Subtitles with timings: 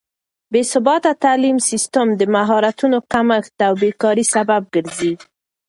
[0.51, 5.13] بې ثباته تعليم سيستم د مهارتونو کمښت او بې کارۍ سبب ګرځي.